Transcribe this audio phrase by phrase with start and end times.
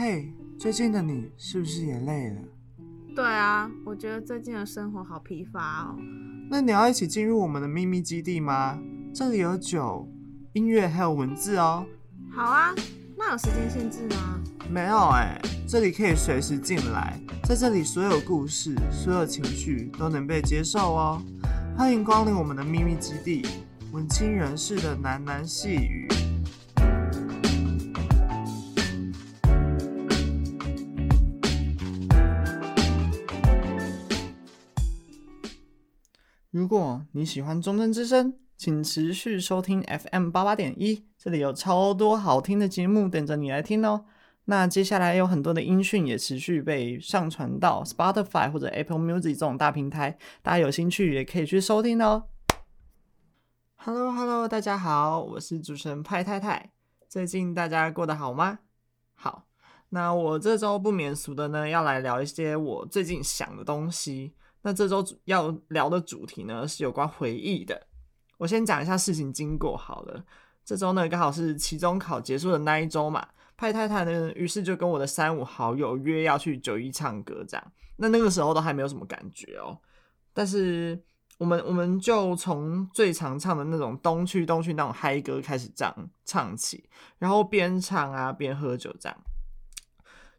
[0.00, 2.40] 嘿，最近的你是不是也累了？
[3.16, 5.96] 对啊，我觉得最近的生活好疲乏哦。
[6.48, 8.78] 那你要一起进入我们的秘密基地吗？
[9.12, 10.08] 这里有酒、
[10.52, 11.84] 音乐还有文字哦。
[12.30, 12.72] 好啊，
[13.16, 14.40] 那有时间限制吗？
[14.70, 21.20] 没有哎，这里可以随时进来，在这里所有故事、所有情绪都能被接受哦。
[21.76, 23.44] 欢迎光临我们的秘密基地，
[23.90, 26.06] 文青人士的喃喃细语。
[37.18, 44.04] 你喜欢中正之声，请持续收听 FM 八八点一，这里有超多好听的节目等着你来听哦。
[44.44, 52.26] 那接下来有很多的音讯也持续被上传到 Spotify 或者 Apple Music 这种大平台，大家有兴趣也可以去收听哦。
[53.74, 56.70] Hello Hello，大家好，我是主持人派太太。
[57.08, 58.60] 最近大家过得好吗？
[59.14, 59.48] 好，
[59.88, 64.34] 那我这周不免俗的呢，要来聊一些我最近想的东西。
[64.62, 67.86] 那这周要聊的主题呢，是有关回忆的。
[68.38, 70.24] 我先讲一下事情经过好了。
[70.64, 77.72] 这周呢，刚好是期中考结束的那一周嘛，派太太呢，于是就跟我的三五好友约要去九一唱歌这样。
[77.96, 79.78] 那那个时候都还没有什么感觉哦，
[80.32, 81.02] 但是
[81.38, 89.18] 我们我们就从最常唱的那种东区东区那种嗨歌开始这样唱起，然后边唱啊边喝酒这样。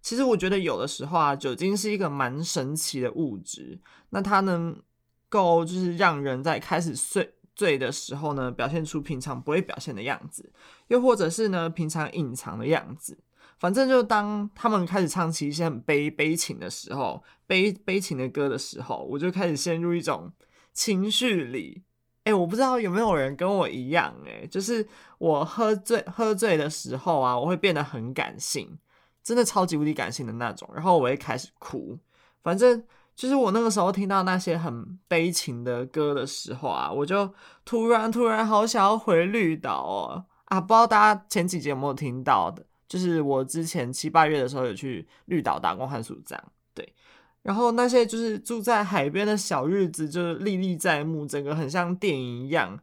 [0.02, 3.80] 其实我觉得有的时候啊，酒精是一个蛮神奇的物质。
[4.10, 4.82] 那它能
[5.28, 10.52] 够就是让人在开始醉醉的时候呢，表现出平常不会表现的样子，
[10.88, 13.18] 又或者是呢平常隐藏的样子。
[13.60, 20.32] 反正就当他们开始唱起一些很悲悲情的时候，悲悲情的歌的时候，我就开始陷入一种
[20.74, 21.84] 情绪里。
[22.24, 28.80] 哎，我不知道有没有人跟我一样，哎，就是我喝醉喝醉的时候啊，我会变得很感性。
[29.30, 31.96] 真的超级无敌感性的那种，然后我会开始哭。
[32.42, 32.84] 反正
[33.16, 37.32] 就是我那个时候听到那些很悲情的歌的时候啊，我就
[37.64, 40.60] 突然突然好想要回绿岛哦啊！
[40.60, 42.66] 不知道大家前几集有没有听到的？
[42.88, 46.44] 就是我之前七八月的时候有去绿岛打工换宿这样，
[46.74, 46.92] 对。
[47.44, 52.80] 然后那些就是住在海边的小日子，就是历历在目，整个很像电影一样，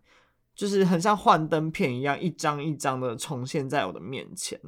[0.55, 4.61] 就是很像幻灯片一样，一张一张的重现在我的面前。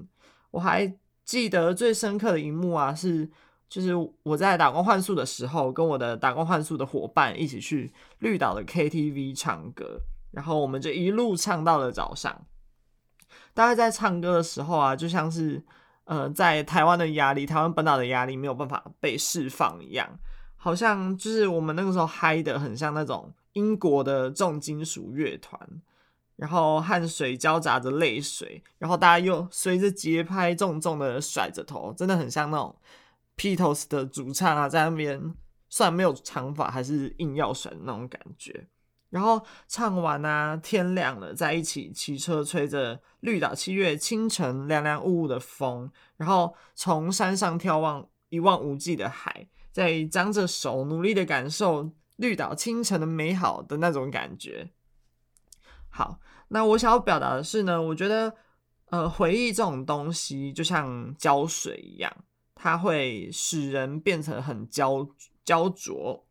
[0.51, 0.93] 我还。
[1.29, 3.29] 记得最深刻的一幕啊，是
[3.69, 10.01] 就是我在打工换宿的时候，跟我的打工换宿的伙伴一起去绿岛的 KTV 唱歌，
[10.31, 12.47] 然后我们就一路唱到了早上。
[13.53, 15.63] 大概在唱歌的时候啊，就像是
[16.05, 20.09] 呃，在台湾的压力，台湾本岛的压力没有办法被释放一样，
[20.57, 25.61] 好像就是我们那个时候嗨得很像那种英国的重金属乐团。
[26.39, 32.73] 然后汗水交杂着泪水，然后大家又随着节拍重重的甩着头，真的很像那种
[33.35, 35.35] 披头士的主唱啊，在那边
[35.69, 38.69] 虽然没有长发，还是硬要甩的那种感觉。
[39.11, 54.71] 然后唱完啊，天亮了，在一起骑车，吹着绿岛七月清晨凉凉雾雾的风，然后从山上眺望一望无际的海，在张着手努力的感受绿岛清晨的美好的那种感觉。
[55.91, 56.21] 好。
[56.51, 58.35] 那我想要表达的是呢，我觉得，
[58.87, 62.11] 呃，回忆这种东西就像胶水一样，
[62.55, 65.07] 它会使人变成很焦
[65.45, 66.27] 焦灼，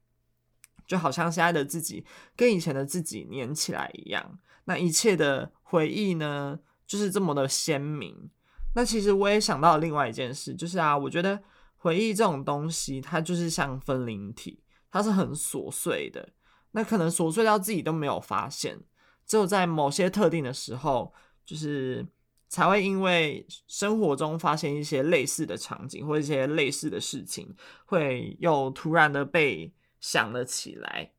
[0.87, 2.03] 就好像现在的自己
[2.35, 4.39] 跟以前的自己粘起来一样。
[4.65, 6.57] 那一切的回忆呢，
[6.87, 8.31] 就是这么的鲜明。
[8.73, 11.39] 那其实我也想到另外一件事，就是啊，我觉得
[11.77, 16.29] 回忆这种东西，它就是像分灵体，它是很琐碎的，
[16.71, 18.79] 那可能琐碎到自己都没有发现。
[19.27, 21.13] 只有在某些特定的时候，
[21.45, 22.07] 就是
[22.47, 27.53] 才会因为生活中发现一些类似的场景或一些类似的事情，
[27.85, 31.11] 会又突然的被想了起来。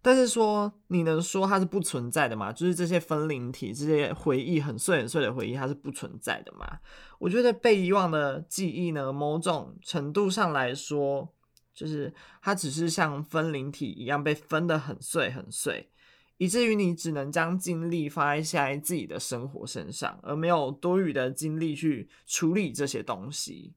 [0.00, 2.52] 但是说，你能说它是不存在的吗？
[2.52, 6.78] 就是这些分灵体，这些回忆很碎很碎的回忆，它是不存在的吗？
[7.18, 11.34] 我觉得被遗忘的记忆呢，某种程度上来说，
[11.74, 15.90] 就是它只是像分灵体一样被分得很碎很碎。
[16.38, 23.74] 以至于你只能将精力放在现在自己的生活身上，而没有多余的精力去处理这些东西。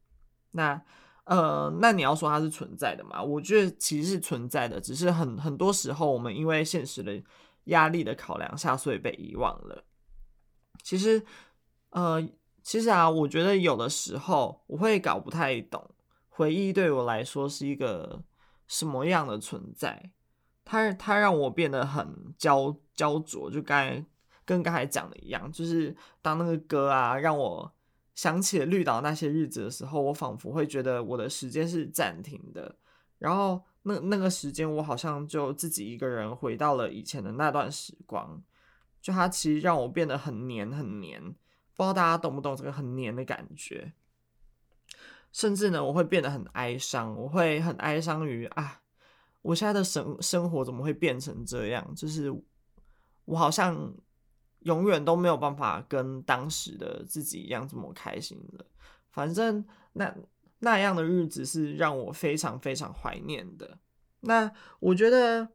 [0.51, 0.81] 那，
[1.25, 3.21] 呃，那你要说它是存在的嘛？
[3.23, 7.21] 我觉得其实是存在的，只是很很多时候我们因为现实的
[7.65, 9.85] 压力的考量下，所以被遗忘了。
[10.83, 11.23] 其实，
[11.91, 12.21] 呃，
[12.63, 15.89] 其实啊，我觉得有的时候我会搞不太懂，
[16.27, 18.23] 回忆对我来说是一个
[18.67, 20.11] 什么样的存在。
[20.69, 22.07] 它它让我变得很
[22.37, 24.05] 焦焦灼，就刚才
[24.45, 27.73] 跟刚才讲的一样，就是当那个歌啊让我
[28.13, 32.75] 想起了绿岛那些日子的时候，我仿佛会觉得我的时间是暂停的，
[33.17, 38.39] 然后那那个时间我好像就自己一个人回到了以前的那段时光，
[39.01, 43.93] 就它其实让我变得很黏很黏，不知道大家懂不懂这个很黏的感觉。
[45.31, 48.81] 甚至呢，我会变得很哀伤，我会很哀伤于啊，
[49.41, 51.93] 我现在的生生活怎么会变成这样？
[51.95, 52.31] 就是
[53.25, 53.93] 我好像
[54.59, 58.65] 永远都没有办法跟当时的自己一样这么开心了。
[59.11, 60.15] 反正那
[60.59, 63.77] 那样的日子是让我非常非常怀念的。
[64.21, 65.49] 那我觉得，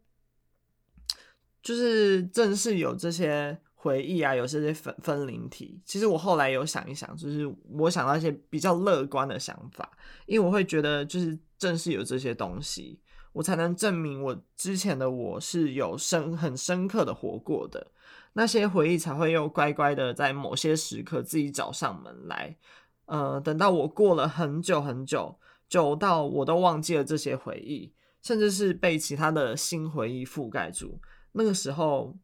[1.63, 3.61] 就是正是有这些。
[3.85, 5.79] 回忆啊，有这些分分灵体。
[5.85, 9.87] 其实我后来有想一想，就是我想到一些比较乐观的想法，
[10.25, 12.99] 因为我会觉得，就是正是有这些东西，
[13.35, 17.87] 我才能证明我之前的我是有深很深刻的活过的。
[18.33, 22.57] 那些回忆才会又乖乖的在某些时刻自己找上门来。
[23.05, 25.39] 呃，等到我过了很久很久，
[25.69, 27.93] 久到我都忘记了这些回忆，
[28.23, 30.99] 甚至是被其他的新回忆覆盖住。
[31.33, 32.17] 那个时候。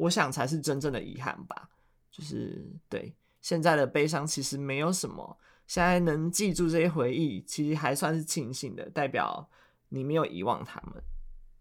[0.00, 1.68] 我想才是真正的遗憾吧，
[2.10, 5.38] 就是对现在的悲伤其实没有什么。
[5.66, 9.46] 现在能记住这些回忆，其实还算是庆幸的，代表
[9.90, 11.00] 你没有遗忘他们。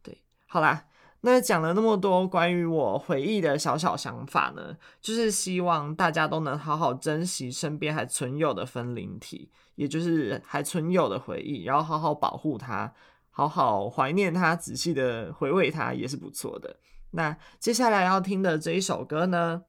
[0.02, 0.86] 对，好啦，
[1.22, 12.94] 那讲了那么多关于我回忆的小小想法呢，就是希望大家都能好好珍惜身边还存有的分灵体，也就是还存有的回忆，然后好好保护它，
[13.30, 16.78] 好好怀念它，仔细的回味它，也是不错的。
[17.12, 19.64] 那接下来要听的这一首歌呢，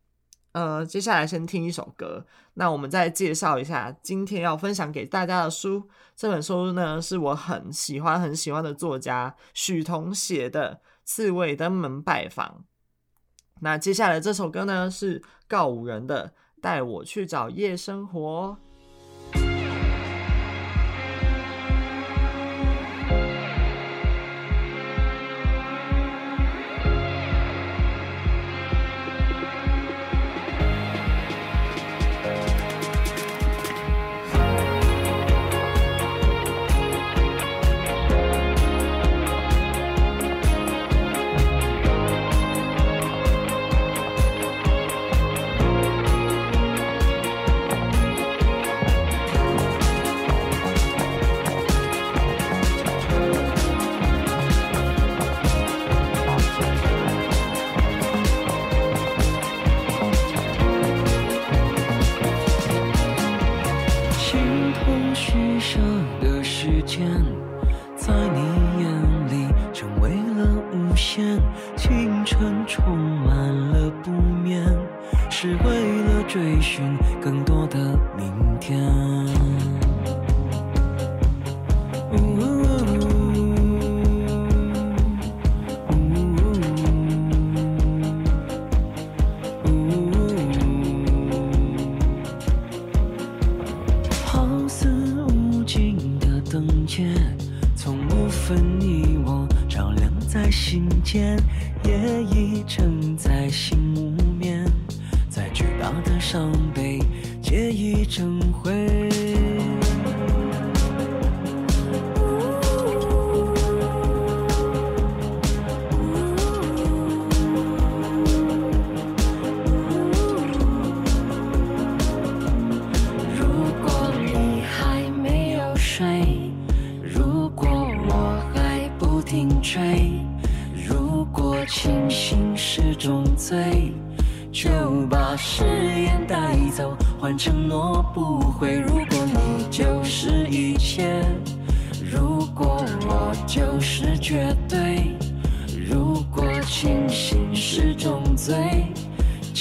[0.53, 2.27] 呃，接下来先听一首歌。
[2.55, 5.89] 那我们再介绍一下今天要分享给大家的书。
[6.17, 10.75] 这本书呢，是我很喜欢很喜欢的作家许彤写的
[11.05, 12.47] 《刺猬登门拜访》。
[13.61, 16.29] 那接下来这首歌呢，是告五人的
[16.61, 18.59] 《带我去找夜生活》。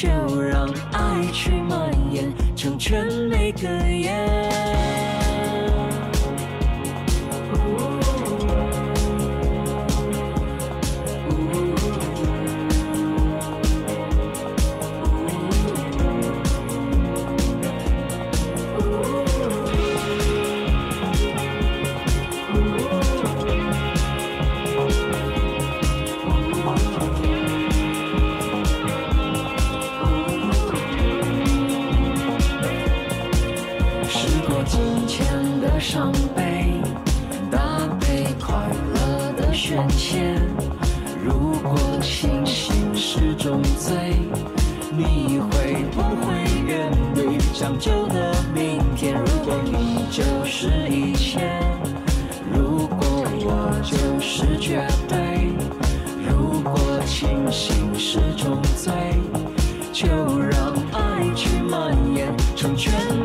[0.01, 0.07] 就
[0.41, 4.38] 让爱去蔓延成全每个夜
[62.59, 63.18] 成全。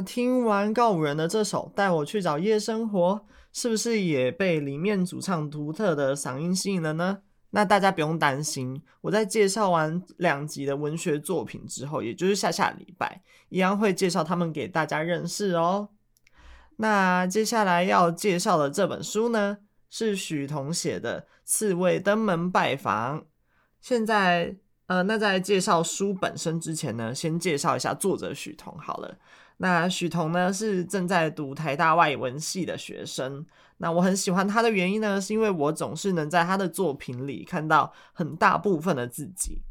[0.00, 3.14] 听完告五人的这首《带我去找夜生活》，
[3.52, 7.18] 是不是也被里面主唱独特的嗓音吸引了呢？
[7.50, 15.88] 那大家不用担心，我在介绍完两集的文学作品之后，也就是下下礼拜，一样会介绍他们给大家认识哦。
[16.76, 23.20] 那接下来要介绍的这本书呢，是许彤写的《刺猬登门拜访》。
[23.80, 24.54] 现在，
[24.86, 29.16] 呃，那在介绍书本身之前呢，先介绍一下作者许彤好了。
[29.58, 33.44] 那许彤呢，是正在读台大外文系的学生。
[33.78, 39.62] 那我很喜欢他的原因呢，是因为我总是能在他的作品里看到很大部分的自己。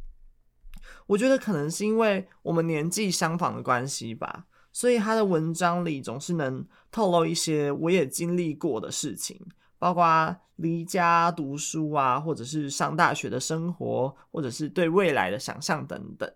[1.08, 9.40] 我觉得可能是因为我们年纪相仿的关系吧，所以他的文章里总是能透露一些我也经历过的事情，
[9.80, 16.30] 包括离家读书啊，或者是上大学的生活，或者是对未来的想象等等。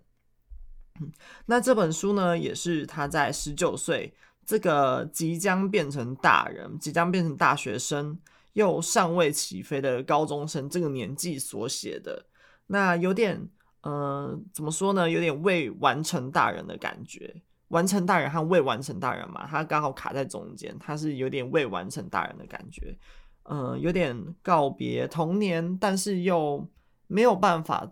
[1.46, 4.14] 那这本书呢，也是他在十九岁
[4.46, 8.20] 这个即将变成大人、即将变成大学生
[8.54, 12.26] 又尚未起飞的高中生这个年纪所写的。
[12.68, 13.50] 那有点，
[13.82, 15.10] 呃，怎么说呢？
[15.10, 17.42] 有点未完成大人的感觉。
[17.70, 22.96] 完成大人和未完成大人嘛，他刚好卡在中间，他是有点未完成大人的感觉。
[23.44, 26.70] 呃，有点告别童年，但是又
[27.08, 27.92] 没有办法。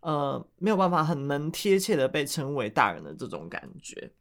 [0.00, 4.12] 呃，没有办法很能贴切的被称为大人的这种感觉。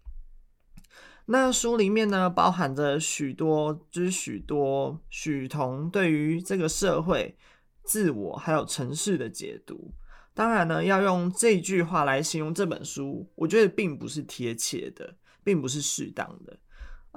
[1.26, 7.38] 那书里面呢，包含着许多，就是许多许同对于这个社会、
[7.84, 9.94] 自我还有城市的解读。
[10.34, 16.58] 当然呢，要用这句话来形容这本书，我觉得并不是贴切的，并不是适当的。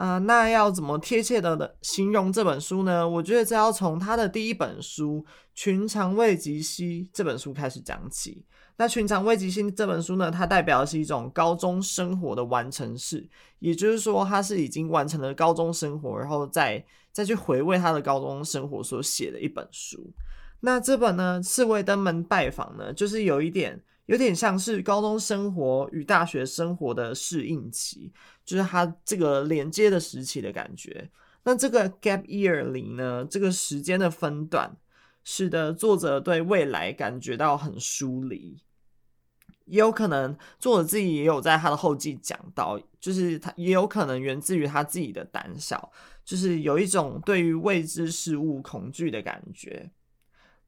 [0.00, 3.06] 啊、那要怎么贴切的形容这本书呢？
[3.06, 5.22] 我觉得这要从他的第一本书
[5.54, 8.42] 《寻常未及兮》这本书开始讲起。
[8.78, 13.28] 那《寻常未及兮》这本书呢，它代表的是一种高中生活的完成式，
[13.58, 20.10] 也就是说，他是已经完成了高中生活，然后再再去回味他的高中生活所写的一本书。
[20.60, 23.78] 那这本呢，《刺猬登门拜访》呢，就是有一点。
[24.10, 28.10] 有点像是高中生活与大学生活的适应期，
[28.44, 31.08] 就是他这个连接的时期的感觉。
[31.44, 34.76] 那这个 gap year 里呢，这个时间的分段，
[35.22, 38.58] 使得作者对未来感觉到很疏离。
[39.66, 45.92] 也有可能作者自己也有在他的后记讲到，就是他也有可能源自于他自己的胆小，
[46.24, 49.88] 就是有一种对于未知事物恐惧的感觉。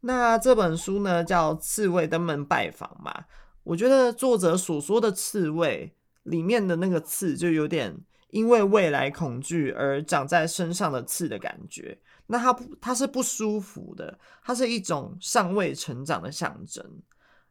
[0.04, 3.25] 那这本书呢，叫《刺猬登门拜访》嘛。
[3.62, 5.94] 我觉得作者所说的刺猬
[6.25, 7.97] 里面的那个刺，就有点
[8.30, 11.97] 因为未来恐惧而长在身上的刺的感觉。
[12.26, 16.85] 那它不，它是不舒服的，它是一种尚未成长的象征。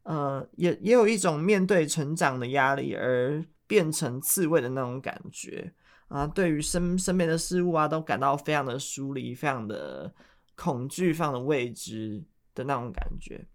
[0.04, 5.72] 呃，也也有一种面对成长的压力而变成刺猬的那种感觉
[6.10, 6.28] 啊。
[6.28, 10.12] 对于身身边的事物啊，都感到非常的疏离，非常的
[10.58, 12.22] 恐惧，非常的未知
[12.54, 13.48] 的那种感觉。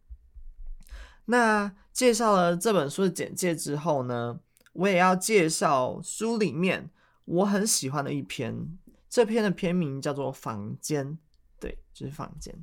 [1.26, 4.40] 那介绍了这本书的简介之后呢，
[4.72, 6.90] 我也要介绍书里面
[7.24, 8.78] 我很喜欢的一篇。
[9.08, 11.06] 这篇的篇名叫做《房间》，
[11.58, 12.54] 对，就是房间。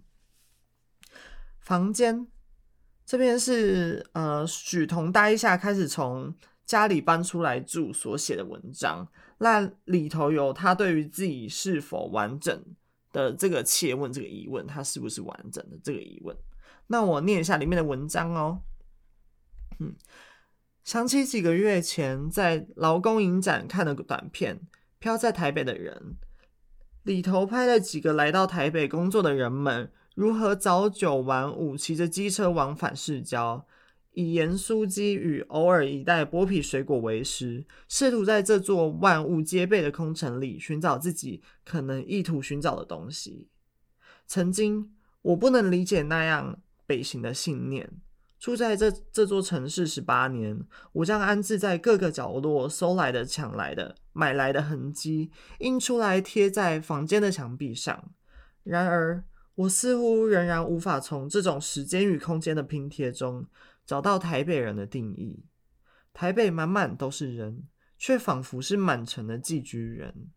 [1.59, 2.27] 房间
[3.05, 6.35] 这边是呃许彤待一下开始从
[6.65, 9.07] 家里搬出来住所写的文章，
[9.39, 12.63] 那里头有他对于自己是否完整
[13.13, 16.35] 的这个切问，这个疑问，它是不是完整的这个疑问。
[16.87, 18.63] 那我念一下里面的文章哦。
[19.79, 19.95] 嗯，
[20.83, 24.57] 想起几个月前在劳工影展看的短片
[24.99, 26.17] 《飘在台北的人》，
[27.03, 33.65] 里头拍了几个来到台北工作的人们如何早九晚五，骑着机车往返市郊，
[34.13, 43.49] 以盐酥鸡与偶尔一袋剥皮水果为食，试图在这座万物皆备的空城里寻找自己可能意图寻找的东西。
[44.25, 46.59] 曾经，我不能理解那样。
[46.85, 47.89] 北行的信念，
[48.37, 50.59] 住在这这座城市十八年，
[50.91, 58.11] 我将安置在各个角落，搜来的、抢来的、买来的痕迹，印出来贴在房间的墙壁上。
[58.63, 59.23] 然而，
[59.55, 63.45] 我似乎仍然无法从这种时间与空间的拼贴中
[63.85, 65.45] 找到台北人的定义。
[66.13, 70.31] 台北满满都是人，却仿佛是满城的寄居人，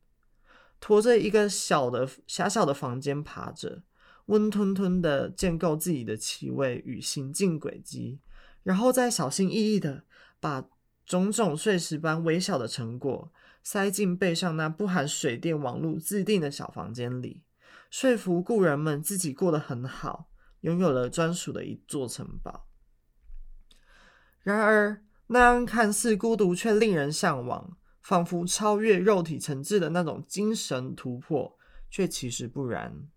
[0.80, 3.82] 拖着一个小的狭小的房间爬着。
[4.26, 8.18] 温吞吞的建构自己的气味与行进轨迹，
[8.64, 10.02] 然后再小心翼翼的
[10.40, 10.68] 把
[11.04, 13.32] 种种碎石般微小的成果
[13.62, 17.44] 塞进背上那不含水电网络自定的小房间里，
[17.88, 20.28] 说服故人们自己过得很好，
[20.62, 22.66] 拥有了专属的一座城堡。
[24.46, 31.58] 然而，那样看似孤独却令人向往，仿佛超越肉体层次的那种精神突破，
[31.90, 33.08] 却其实不然。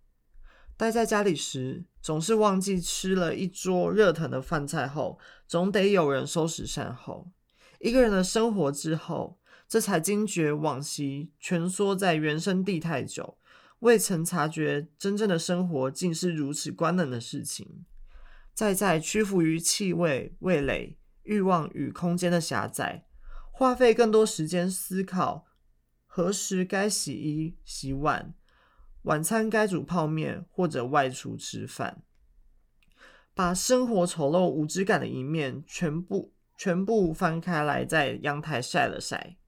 [0.76, 7.30] 待在家里时，总是忘记吃了一桌热腾的饭菜后，总得有人收拾善后。
[7.78, 9.38] 一个人的生活之后，
[9.68, 13.38] 这才惊觉往昔蜷缩在原生地太久，
[13.78, 17.84] 未曾察觉真正的生活竟是如此关冷的事情。
[18.52, 23.06] 再在屈服于气味、味蕾、欲望与空间的狭窄，
[23.50, 25.46] 花费更多时间思考
[26.06, 28.34] 何时该洗衣、洗碗。
[29.04, 32.02] 晚餐该煮泡面或者外出吃饭，
[33.34, 39.38] 把生活丑陋无知感的一面全部全部翻开来，在阳台晒了晒。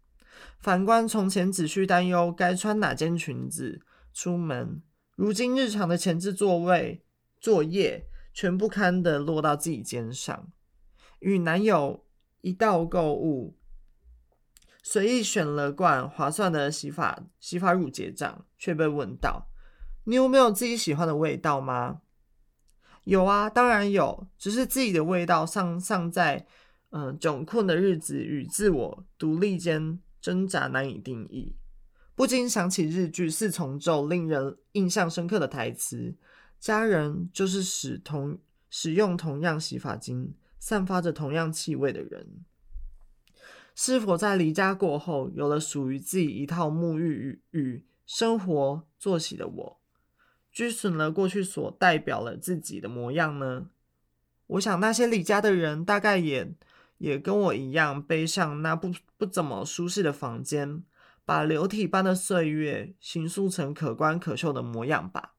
[0.58, 3.82] 反观从前只需担忧该穿哪件裙子
[4.14, 4.82] 出门，
[5.16, 7.04] 如今日常的前置座位
[7.38, 10.50] 作业全不堪的落到自己肩上。
[11.22, 12.04] 与男友
[12.42, 13.56] 一道购物。
[14.82, 19.48] 随意选了罐划算的洗发洗发乳结账，却被问到
[20.04, 22.02] ：“你有没有自己喜欢的味道吗
[23.04, 26.46] ？”“有啊，当然有，只是自己的味道尚尚在
[26.90, 31.56] 嗯、窘困的日子与自我独立间挣扎，难以定义。”
[32.14, 36.14] 不禁想起日剧《四重奏》令人印象深刻的台词
[36.60, 42.44] ：“家人就是使同使用同样洗发精、散发着同样气味的人。”
[43.74, 49.80] 是否在离家过后，有了属于自己一套沐浴与与生活作息的我，
[50.52, 53.70] 拘损了过去所代表了自己的模样呢？
[54.46, 56.54] 我想那些离家的人，大概也
[56.98, 60.84] 也跟我一样，背上那不不怎么舒适的房间，
[61.24, 65.34] 把流体般的岁月形塑成可观可嗅的模样吧。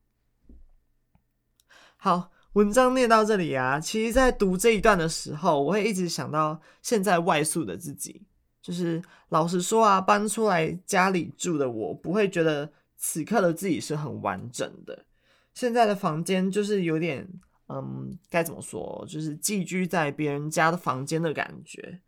[1.96, 8.22] 好，文章念到这里啊，其实，在读这一段的时候，我会一直想到现在外宿的自己。
[8.62, 15.04] 就是老实说啊，搬出来家里住的我，不会觉得此刻的自己是很完整的。
[15.52, 17.28] 现在的房间就是有点，
[17.68, 22.00] 嗯，该怎么说，就是寄居在别人家的房间的感觉。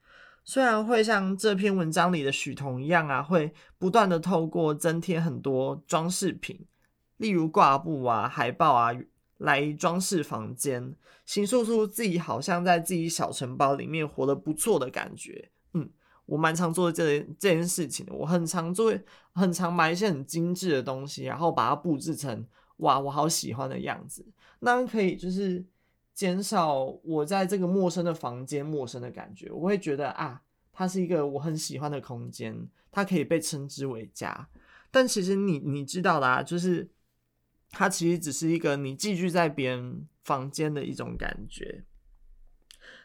[0.44, 6.64] 虽然会像这篇文章里的许彤一样啊，会不断的透过增添很多装饰品，
[7.16, 8.92] 例如挂布啊、海报啊，
[9.38, 10.94] 来装饰房间，
[11.24, 15.50] 形塑出自己好像在自己小城堡里面活得不错的感觉。
[15.74, 15.90] 嗯。
[16.26, 18.92] 我蛮常做这这件事情的，我很常做，
[19.32, 22.44] 很常买一些很精致的东西，然后把它布置成
[22.78, 24.26] 哇，我好喜欢的样子。
[24.58, 25.64] 那可以就是
[26.14, 29.48] 减少我在这个陌生的房间陌生的感觉。
[29.52, 34.48] 我会觉得啊，它是一个我很喜欢的空间，它可以被称之为家。
[34.90, 36.90] 但其实你你知道的啊，就是
[37.76, 41.84] 它其实只是一个你寄居在别人房间的一种感觉。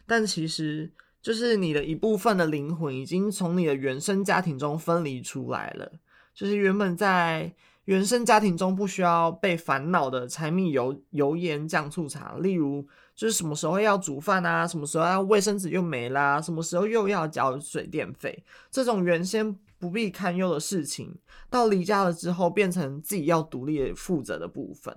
[0.05, 5.91] 但其实就是你的一部分的灵魂已经从你的原生家庭中分离出来了，
[6.33, 7.53] 就是原本在
[7.85, 12.87] 原生家庭中不需要被烦恼的柴米油油盐酱醋茶，例如。
[13.13, 14.65] 就是什么时候要煮饭啊？
[14.65, 16.41] 什么时候要卫生纸又没啦？
[16.41, 18.43] 什么时候又要缴水电费？
[18.71, 21.13] 这种原先不必堪忧的事情，
[21.49, 24.95] 到离家了之后，变成自己要独立负责的部分，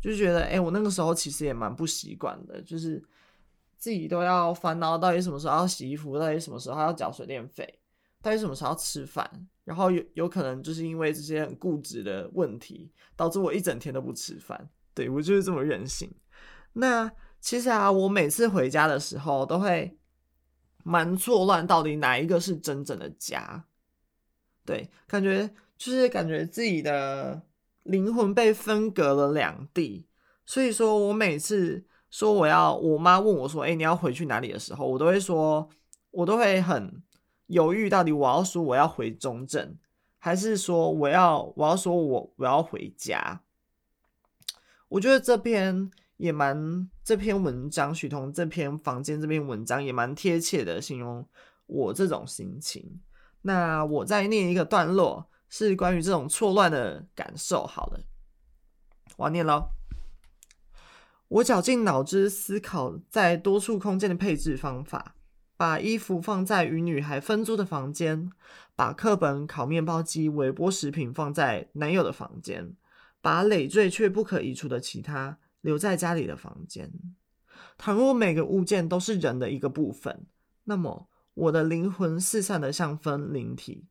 [0.00, 3.02] 就觉得哎、我那个时候其实也蛮不习惯的，就是
[3.78, 7.78] 自己都要烦恼到底什么时候要洗衣服，到底什么时候要缴水电费，
[8.20, 14.68] 到底什么时候要吃饭，然后有有可能就是因为这些很固执的问题，导致我一整天都不吃饭。
[14.92, 16.12] 对，我就是这么任性。
[16.74, 17.10] 那。
[17.40, 19.98] 其实啊，我每次回家的时候都会
[20.82, 23.62] 蛮错乱，到底哪一个是真正的家？
[24.64, 27.42] 对，感觉就是感觉自己的
[27.82, 30.06] 灵魂被分隔了两地。
[30.46, 35.68] 所以说我每次说我要，我妈问我说：“哎，你要回去哪里？”的时候，我都会说，
[36.10, 37.02] 我都会很
[37.46, 39.76] 犹豫，到底我要说我要回中正，
[40.18, 43.40] 还是说我要我要说我我要回家？
[44.88, 45.90] 我觉得这篇。
[46.16, 51.26] 也蛮这篇文章，许彤这篇房间这篇文章也蛮贴切的，形容
[51.66, 53.00] 我这种心情。
[53.46, 57.66] 那我再念一个段落，是关于这种错乱的感受。
[57.66, 58.00] 好了，
[59.16, 59.68] 我要念喽。
[61.28, 65.14] 我绞尽脑汁思考在多处空间的配置方法，
[65.56, 68.30] 把衣服放在与女孩分租的房间，
[68.74, 72.74] 把课本、烤面包机、微波食品放在男友的房间，
[73.20, 75.38] 把累赘却不可移除的其他。
[75.60, 76.92] 留在家里的房间。
[77.78, 80.26] 倘若每个物件都是人的一个部分，
[80.64, 83.86] 那么我的灵魂四散的像分灵体，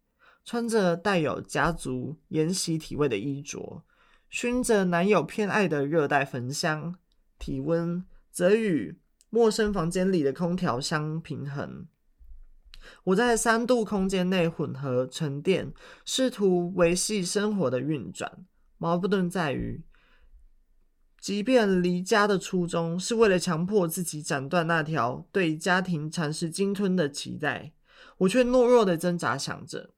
[0.46, 3.84] 穿着带有家族沿袭体味的衣着，
[4.30, 6.96] 熏着男友偏爱的热带焚香，
[7.38, 8.98] 体温则与
[9.30, 11.88] 陌生房间里的空调相平衡。
[13.06, 18.46] 我在三度空间内混合沉淀，试图维系生活的运转。
[18.78, 19.84] 矛盾在于。
[21.24, 27.72] 即便离家的初衷是为了强迫自己斩断那条对家庭蚕食鲸吞的脐带，
[28.18, 29.92] 我却懦弱的挣扎，想着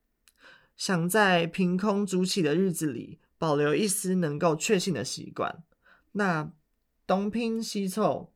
[0.77, 5.63] 想在凭空筑起的日子里保留一丝能够确信的习惯。
[6.11, 6.51] 那
[7.07, 8.31] 东拼西凑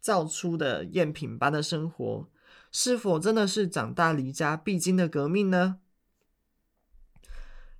[0.00, 2.28] 造出的赝品般的生活，
[2.72, 5.78] 是否真的是长大离家必经的革命呢？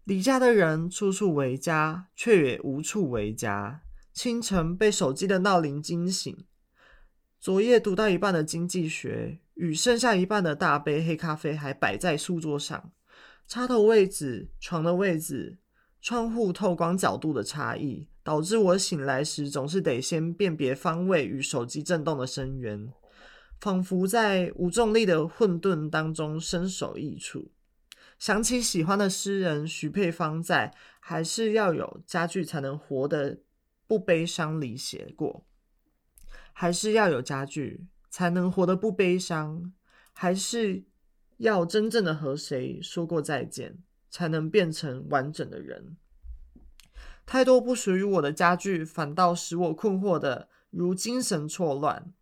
[0.04, 3.80] 离家的人处处为家，却也无处为家。
[4.14, 6.46] 清晨被手机的闹铃惊醒，
[7.40, 12.92] 昨夜读到一半的经济学与剩下一半的大杯黑咖啡还摆在书桌上，
[13.48, 15.58] 插头位置、床的位置、
[16.00, 22.92] 窗户透光角度的差异，导致我醒来时总是得先辨别方位与手机震动的声源，
[23.60, 27.50] 仿佛在无重力的混沌当中身首异处。
[28.20, 33.34] 想起喜欢的诗人徐佩芳在《还是要有家具才能活得》
[33.86, 35.44] 不悲伤里写过，
[36.52, 39.72] 还是要有家具才能活得不悲伤，
[40.12, 40.84] 还是
[41.38, 43.78] 要真正的和谁说过再见，
[44.10, 45.96] 才能变成完整的人。
[47.26, 52.12] 太多不属于我的家具，反倒使我困惑的如精神错乱，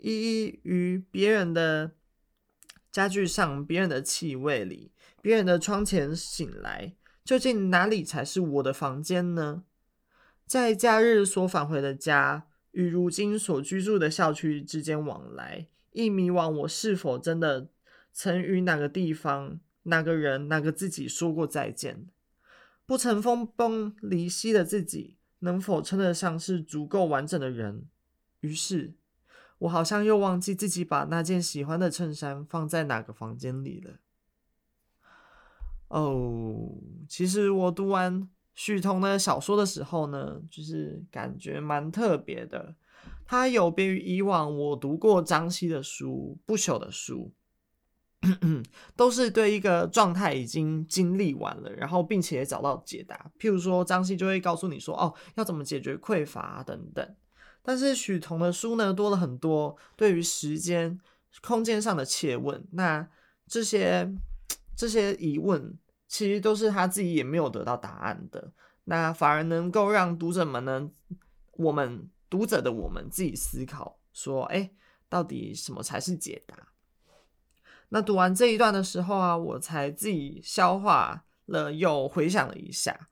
[0.00, 1.92] 依依于别人的
[2.90, 9.64] 家具上，别人的气味里，别人的窗前醒来，究竟哪里才是我的房间呢？
[10.48, 17.68] 在假日所返回的家与如今所居住的校区之间往来，一迷惘，我是否真的
[18.14, 22.06] 曾与哪个地方、哪个人、哪个自己说过再见？
[22.86, 27.84] 不曾分崩离析的自己，能否称得上是足够完整的人？
[28.40, 28.94] 于是，
[29.58, 33.98] 我好像又忘记自己把那件喜欢的衬衫放在哪个房间里了。
[35.88, 38.30] 哦，其实我读完。
[38.58, 42.74] 许彤的小说的时候呢，就是感觉蛮特别的。
[43.24, 47.30] 他有别于以往我读过张希的书，不朽的书，
[48.96, 53.30] 都是对一个状态已经经历完了，然后并且找到解答。
[53.38, 57.14] 譬如说，张希就会告诉你说：“哦，要怎么解决匮乏，等等。”
[57.62, 60.98] 但是许彤的书呢，多了很多对于时间、
[61.42, 62.66] 空间上的切问。
[62.72, 63.08] 那
[63.46, 64.12] 这些
[64.74, 65.78] 这些疑问。
[66.08, 68.52] 其实都是他自己也没有得到答案的，
[68.84, 70.90] 那反而能够让读者们呢，
[71.52, 74.70] 我们读者的我们自己思考说，哎，
[75.08, 76.56] 到底什么才是解答？
[77.90, 83.08] 那读完这一段的时候啊，我才自己消化了，又回想了一下，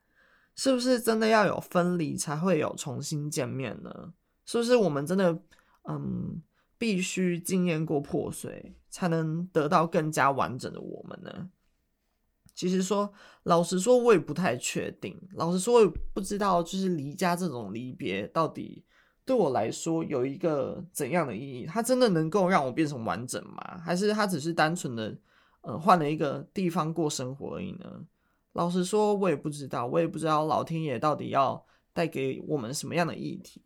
[0.55, 4.15] 是不是真的要有分离才会有重新见面呢？
[4.47, 5.39] 是不是我们真的
[5.89, 6.43] 嗯，
[6.79, 11.51] 必须经验过破碎，才能得到更加完整的我们呢？
[12.57, 15.17] 其实说，老实说，我也不太确定。
[15.35, 18.83] 老实说，我也不知道，就是离家这种离别到底。
[19.27, 21.67] 对我来说有一个怎样的意义？
[21.67, 23.79] 它真的能够让我变成完整吗？
[23.85, 25.15] 还是它只是单纯的，
[25.61, 28.07] 呃，换了一个地方过生活而已呢？
[28.53, 33.61] 老实说，我也不知道，我也不知道老天爷到底要带给我们什么样的议题。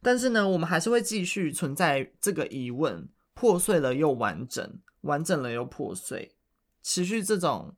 [0.00, 6.36] 但是呢，我们还是会继续存在这个疑问：破碎了又完整，完整了又破碎，
[6.82, 7.74] 持续这种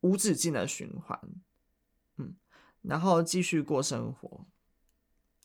[0.00, 1.18] 无止境的循环。
[2.18, 2.34] 嗯，
[2.82, 4.46] 然后继续过生活。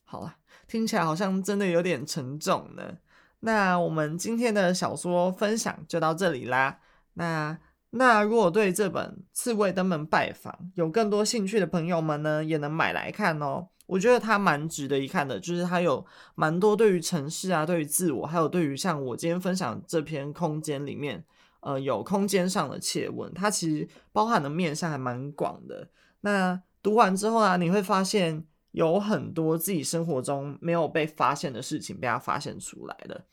[0.04, 2.98] 好了，听起来好像真的有点沉重呢。
[3.40, 6.80] 那我们今天的小说分享就到这里啦。
[7.14, 7.58] 那
[7.92, 13.68] 那如果对这本《刺猬登门拜访》有更多兴趣的朋友们呢，也能买来看哦。
[13.88, 21.24] 我觉得它蛮值得一看的，就是它有蛮多对于城市啊、对于自我，还有对于像我今天分享这篇空间里面，
[21.66, 25.90] 呃，有空间上的切问，它其实包含的面向还蛮广的。
[26.22, 28.46] 那读完之后啊，你会发现。
[28.76, 33.24] 有很多自己生活中没有被发现的事情被他发现出来了。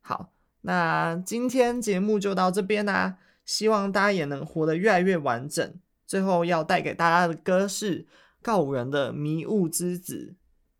[0.00, 3.16] 好，那今天节目就到这边啦，
[3.46, 5.72] 希望大家也能活得越来越完整。
[6.08, 8.04] 最后要带给大家的歌是
[8.42, 10.34] 告五人的《迷雾之子》，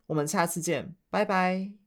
[0.07, 1.80] 我们下次见，拜拜。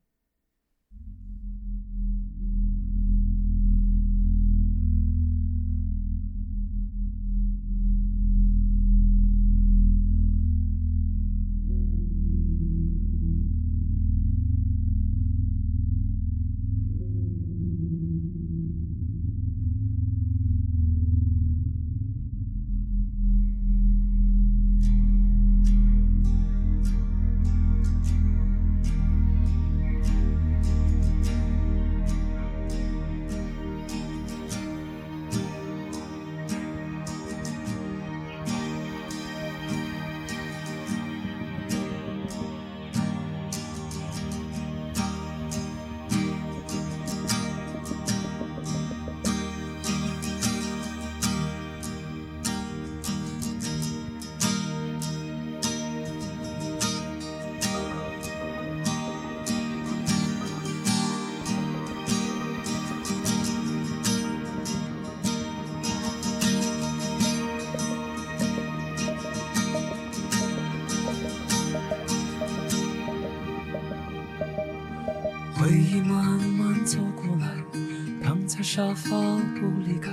[78.75, 79.17] 沙发
[79.55, 80.11] 不离开，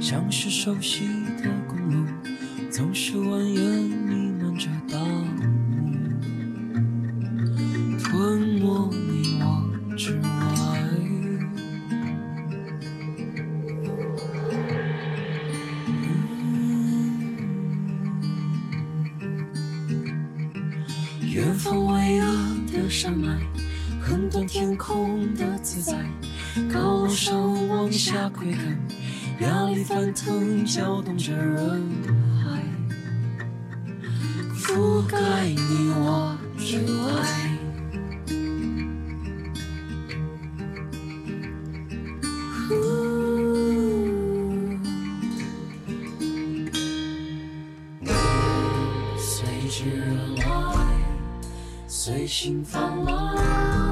[0.00, 1.04] 像是熟悉
[1.42, 2.06] 的公路，
[2.70, 3.18] 总是
[52.32, 53.91] 心放来。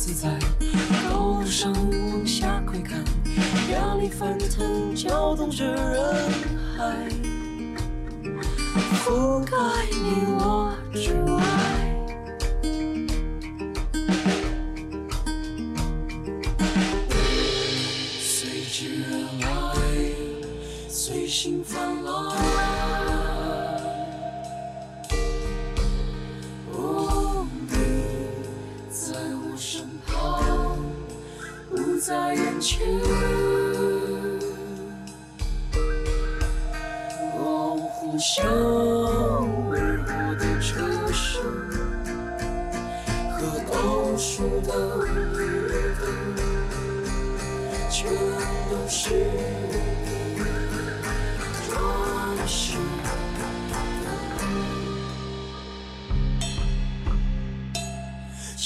[0.00, 0.30] 自在。
[1.10, 3.04] 高楼上往下窥看
[3.70, 6.14] 压力翻腾搅动着人
[6.74, 7.06] 海。
[9.04, 9.56] 覆盖
[9.90, 10.29] 你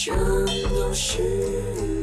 [0.04, 0.14] 全
[0.68, 1.93] 都是。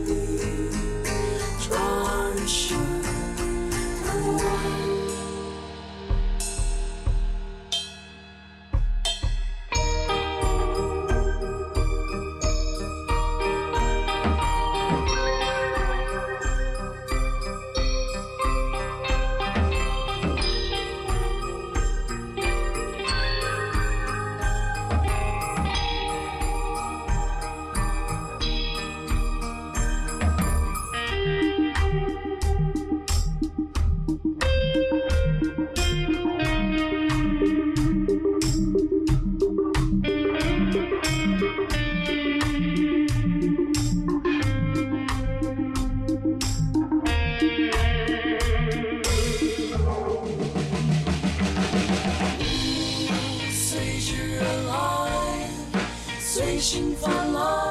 [56.62, 57.71] 心泛滥。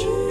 [0.00, 0.29] Jesus.